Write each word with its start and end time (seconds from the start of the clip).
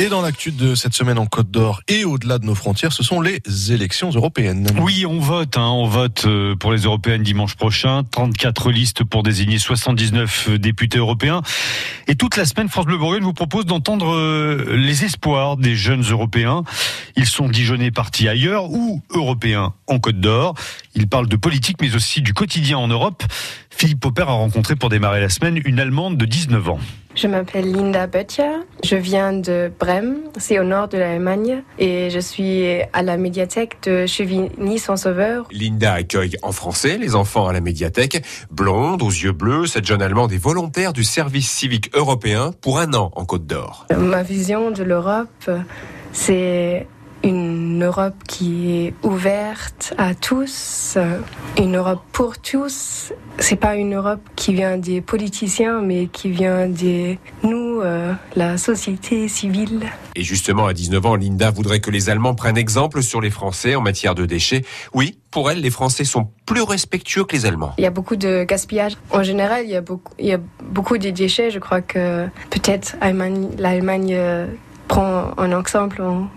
Et 0.00 0.08
dans 0.08 0.22
l'actu 0.22 0.50
de 0.50 0.74
cette 0.74 0.94
semaine 0.94 1.18
en 1.18 1.26
Côte 1.26 1.50
d'Or 1.50 1.82
et 1.86 2.06
au-delà 2.06 2.38
de 2.38 2.46
nos 2.46 2.54
frontières, 2.54 2.90
ce 2.90 3.02
sont 3.02 3.20
les 3.20 3.42
élections 3.70 4.08
européennes. 4.08 4.66
Oui, 4.80 5.04
on 5.04 5.18
vote. 5.18 5.58
Hein, 5.58 5.68
on 5.68 5.86
vote 5.86 6.24
euh, 6.24 6.56
pour 6.56 6.72
les 6.72 6.84
européennes 6.84 7.22
dimanche 7.22 7.54
prochain. 7.54 8.02
34 8.10 8.70
listes 8.70 9.04
pour 9.04 9.22
désigner 9.22 9.58
79 9.58 10.52
députés 10.52 10.96
européens. 10.96 11.42
Et 12.08 12.14
toute 12.14 12.38
la 12.38 12.46
semaine, 12.46 12.70
France 12.70 12.86
Bleu 12.86 12.96
Bourgogne 12.96 13.22
vous 13.22 13.34
propose 13.34 13.66
d'entendre 13.66 14.14
euh, 14.14 14.74
les 14.74 15.04
espoirs 15.04 15.58
des 15.58 15.76
jeunes 15.76 16.04
européens. 16.10 16.62
Ils 17.16 17.26
sont 17.26 17.50
dijonnés 17.50 17.90
partis 17.90 18.26
ailleurs 18.26 18.70
ou 18.70 19.02
européens 19.10 19.74
en 19.86 19.98
Côte 19.98 20.18
d'Or. 20.18 20.54
Ils 20.94 21.08
parlent 21.08 21.28
de 21.28 21.36
politique 21.36 21.76
mais 21.82 21.94
aussi 21.94 22.22
du 22.22 22.32
quotidien 22.32 22.78
en 22.78 22.88
Europe. 22.88 23.22
Philippe 23.68 24.00
Popper 24.00 24.22
a 24.22 24.32
rencontré 24.32 24.76
pour 24.76 24.88
démarrer 24.88 25.20
la 25.20 25.28
semaine 25.28 25.60
une 25.62 25.78
Allemande 25.78 26.16
de 26.16 26.24
19 26.24 26.70
ans. 26.70 26.78
Je 27.20 27.26
m'appelle 27.26 27.70
Linda 27.70 28.06
Böttcher, 28.06 28.60
je 28.82 28.96
viens 28.96 29.34
de 29.34 29.70
Brême, 29.78 30.20
c'est 30.38 30.58
au 30.58 30.64
nord 30.64 30.88
de 30.88 30.96
l'Allemagne, 30.96 31.62
et 31.78 32.08
je 32.08 32.18
suis 32.18 32.64
à 32.94 33.02
la 33.02 33.18
médiathèque 33.18 33.76
de 33.82 34.06
Chevigny-Saint-Sauveur. 34.06 35.46
Linda 35.52 35.92
accueille 35.92 36.36
en 36.40 36.52
français 36.52 36.96
les 36.96 37.14
enfants 37.14 37.46
à 37.46 37.52
la 37.52 37.60
médiathèque. 37.60 38.24
Blonde, 38.50 39.02
aux 39.02 39.10
yeux 39.10 39.32
bleus, 39.32 39.66
cette 39.66 39.84
jeune 39.84 40.00
Allemande 40.00 40.32
est 40.32 40.42
volontaire 40.42 40.94
du 40.94 41.04
service 41.04 41.50
civique 41.50 41.90
européen 41.92 42.52
pour 42.58 42.78
un 42.78 42.94
an 42.94 43.10
en 43.14 43.26
Côte 43.26 43.46
d'Or. 43.46 43.86
Ma 43.94 44.22
vision 44.22 44.70
de 44.70 44.82
l'Europe, 44.82 45.50
c'est 46.12 46.86
une 47.22 47.84
Europe 47.84 48.14
qui 48.26 48.72
est 48.72 48.94
ouverte 49.02 49.94
à 49.98 50.14
tous, 50.14 50.98
une 51.58 51.76
Europe 51.76 52.02
pour 52.12 52.38
tous. 52.38 53.12
C'est 53.38 53.56
pas 53.56 53.74
une 53.76 53.94
Europe 53.94 54.20
qui 54.36 54.52
vient 54.52 54.76
des 54.76 55.00
politiciens, 55.00 55.80
mais 55.80 56.06
qui 56.06 56.30
vient 56.30 56.68
de 56.68 57.16
nous, 57.42 57.80
euh, 57.80 58.12
la 58.36 58.58
société 58.58 59.28
civile. 59.28 59.80
Et 60.14 60.22
justement, 60.22 60.66
à 60.66 60.72
19 60.72 61.06
ans, 61.06 61.14
Linda 61.16 61.50
voudrait 61.50 61.80
que 61.80 61.90
les 61.90 62.10
Allemands 62.10 62.34
prennent 62.34 62.58
exemple 62.58 63.02
sur 63.02 63.20
les 63.20 63.30
Français 63.30 63.74
en 63.74 63.80
matière 63.80 64.14
de 64.14 64.26
déchets. 64.26 64.64
Oui, 64.94 65.18
pour 65.30 65.50
elle, 65.50 65.60
les 65.60 65.70
Français 65.70 66.04
sont 66.04 66.28
plus 66.46 66.62
respectueux 66.62 67.24
que 67.24 67.36
les 67.36 67.46
Allemands. 67.46 67.74
Il 67.78 67.84
y 67.84 67.86
a 67.86 67.90
beaucoup 67.90 68.16
de 68.16 68.44
gaspillage. 68.44 68.96
En 69.10 69.22
général, 69.22 69.64
il 69.64 69.70
y 69.70 69.76
a 69.76 69.80
beaucoup, 69.80 70.12
il 70.18 70.26
y 70.26 70.32
a 70.32 70.40
beaucoup 70.62 70.98
de 70.98 71.10
déchets. 71.10 71.50
Je 71.50 71.58
crois 71.58 71.80
que 71.80 72.26
peut-être 72.50 72.96
l'Allemagne 73.00 74.14
euh, 74.14 74.46
prend 74.88 75.30
un 75.38 75.58
exemple 75.58 76.02
en 76.02 76.28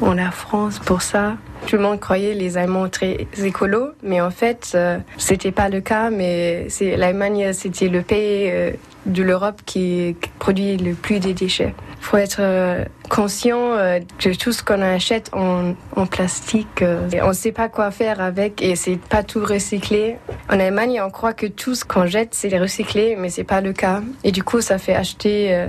on 0.00 0.14
la 0.14 0.30
France 0.30 0.78
pour 0.78 1.02
ça. 1.02 1.36
Tout 1.66 1.76
le 1.76 1.82
monde 1.82 2.00
croyait 2.00 2.34
les 2.34 2.58
Allemands 2.58 2.88
très 2.88 3.26
écolos, 3.42 3.92
mais 4.02 4.20
en 4.20 4.30
fait, 4.30 4.72
euh, 4.74 4.98
c'était 5.16 5.52
pas 5.52 5.68
le 5.68 5.80
cas. 5.80 6.10
Mais 6.10 6.68
l'Allemagne, 6.80 7.52
c'était 7.52 7.88
le 7.88 8.02
pays 8.02 8.50
euh, 8.50 8.70
de 9.06 9.22
l'Europe 9.22 9.62
qui, 9.64 10.16
produit 10.38 10.76
le 10.76 10.94
plus 10.94 11.20
de 11.20 11.32
déchets. 11.32 11.74
Il 12.04 12.08
faut 12.08 12.16
être 12.18 12.40
euh, 12.40 12.84
conscient 13.08 13.76
de 13.76 14.34
tout 14.34 14.52
ce 14.52 14.62
qu'on 14.62 14.82
achète 14.82 15.30
en, 15.32 15.72
en 15.96 16.06
plastique. 16.06 16.82
on 16.82 17.28
ne 17.28 17.32
sait 17.32 17.50
pas 17.50 17.70
quoi 17.70 17.90
faire 17.90 18.20
avec 18.20 18.60
et 18.60 18.76
c'est 18.76 18.98
pas 18.98 19.22
tout 19.22 19.42
recyclé. 19.42 20.16
En 20.50 20.60
Allemagne, 20.60 21.00
on 21.02 21.10
croit 21.10 21.32
que 21.32 21.46
tout 21.46 21.74
ce 21.74 21.86
qu'on 21.86 22.04
jette, 22.04 22.34
c'est 22.34 22.56
recyclé, 22.58 23.16
mais 23.18 23.30
c'est 23.30 23.44
pas 23.44 23.62
le 23.62 23.72
cas. 23.72 24.02
Et 24.22 24.32
du 24.32 24.42
coup, 24.42 24.60
ça 24.60 24.76
fait 24.76 24.94
acheter, 24.94 25.66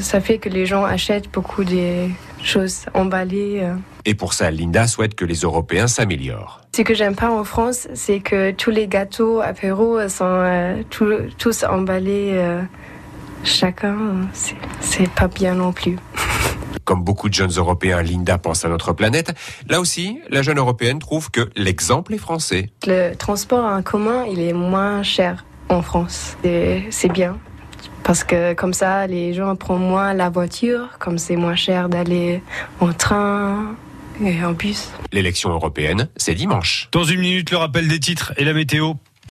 ça 0.00 0.20
fait 0.20 0.38
que 0.38 0.48
les 0.48 0.66
gens 0.66 0.84
achètent 0.84 1.30
beaucoup 1.30 1.62
de 1.62 2.08
choses 2.42 2.86
emballées. 2.92 3.64
Et 4.04 4.14
pour 4.14 4.32
ça, 4.34 4.50
Linda 4.50 4.88
souhaite 4.88 5.14
que 5.14 5.24
les 5.24 5.40
Européens 5.40 5.86
s'améliorent. 5.86 6.60
Ce 6.76 6.82
que 6.82 6.92
j'aime 6.92 7.14
pas 7.14 7.30
en 7.30 7.42
France, 7.42 7.88
c'est 7.94 8.20
que 8.20 8.50
tous 8.50 8.70
les 8.70 8.86
gâteaux 8.86 9.40
apéros 9.40 10.08
sont 10.08 10.24
euh, 10.24 10.82
tous 10.90 11.64
emballés 11.64 12.32
euh, 12.34 12.60
chacun. 13.46 14.28
C'est 14.80 15.10
pas 15.10 15.28
bien 15.28 15.54
non 15.54 15.72
plus. 15.72 15.96
Comme 16.84 17.02
beaucoup 17.02 17.28
de 17.28 17.34
jeunes 17.34 17.50
Européens, 17.56 18.02
Linda 18.02 18.38
pense 18.38 18.64
à 18.64 18.68
notre 18.68 18.92
planète. 18.92 19.32
Là 19.68 19.80
aussi, 19.80 20.20
la 20.30 20.42
jeune 20.42 20.58
Européenne 20.58 20.98
trouve 20.98 21.30
que 21.30 21.50
l'exemple 21.56 22.14
est 22.14 22.18
français. 22.18 22.70
Le 22.86 23.14
transport 23.14 23.64
en 23.64 23.82
commun, 23.82 24.24
il 24.30 24.40
est 24.40 24.52
moins 24.52 25.02
cher 25.02 25.44
en 25.68 25.82
France. 25.82 26.36
C'est 26.42 27.12
bien. 27.12 27.38
Parce 28.04 28.22
que 28.22 28.54
comme 28.54 28.72
ça, 28.72 29.08
les 29.08 29.34
gens 29.34 29.56
prennent 29.56 29.78
moins 29.78 30.14
la 30.14 30.28
voiture, 30.28 30.90
comme 31.00 31.18
c'est 31.18 31.34
moins 31.34 31.56
cher 31.56 31.88
d'aller 31.88 32.40
en 32.78 32.92
train, 32.92 33.74
et 34.24 34.44
en 34.44 34.52
bus. 34.52 34.90
L'élection 35.12 35.50
européenne, 35.50 36.08
c'est 36.16 36.34
dimanche. 36.34 36.88
Dans 36.92 37.04
une 37.04 37.20
minute, 37.20 37.50
le 37.50 37.56
rappel 37.56 37.88
des 37.88 37.98
titres 37.98 38.32
et 38.36 38.44
la 38.44 38.52
météo. 38.52 38.94